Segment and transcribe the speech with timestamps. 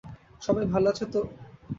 [0.41, 1.19] সবাই ভালো আছে তো?